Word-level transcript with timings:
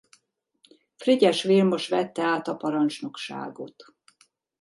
Frigyes 0.95 1.41
Vilmos 1.43 1.87
vette 1.87 2.23
át 2.23 2.47
a 2.47 2.55
parancsnokságot. 2.55 3.83